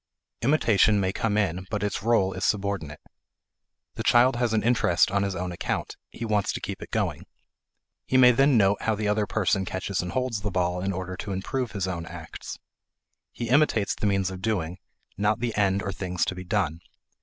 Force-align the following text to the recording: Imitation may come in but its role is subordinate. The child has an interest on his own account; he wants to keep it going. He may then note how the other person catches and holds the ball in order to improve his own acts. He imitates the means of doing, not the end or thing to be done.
Imitation 0.41 0.99
may 0.99 1.13
come 1.13 1.37
in 1.37 1.67
but 1.69 1.83
its 1.83 2.01
role 2.01 2.33
is 2.33 2.43
subordinate. 2.43 3.01
The 3.93 4.01
child 4.03 4.35
has 4.37 4.51
an 4.51 4.63
interest 4.63 5.11
on 5.11 5.21
his 5.21 5.35
own 5.35 5.51
account; 5.51 5.95
he 6.09 6.25
wants 6.25 6.51
to 6.53 6.59
keep 6.59 6.81
it 6.81 6.89
going. 6.89 7.27
He 8.07 8.17
may 8.17 8.31
then 8.31 8.57
note 8.57 8.81
how 8.81 8.95
the 8.95 9.07
other 9.07 9.27
person 9.27 9.63
catches 9.63 10.01
and 10.01 10.13
holds 10.13 10.41
the 10.41 10.49
ball 10.49 10.81
in 10.81 10.91
order 10.91 11.15
to 11.17 11.33
improve 11.33 11.73
his 11.73 11.87
own 11.87 12.07
acts. 12.07 12.57
He 13.31 13.49
imitates 13.49 13.93
the 13.93 14.07
means 14.07 14.31
of 14.31 14.41
doing, 14.41 14.79
not 15.17 15.39
the 15.39 15.55
end 15.55 15.83
or 15.83 15.91
thing 15.91 16.17
to 16.17 16.33
be 16.33 16.43
done. 16.45 16.79